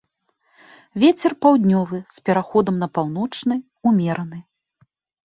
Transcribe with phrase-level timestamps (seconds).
[1.01, 3.55] Вецер паўднёвы з пераходам на паўночны,
[3.91, 4.39] умераны.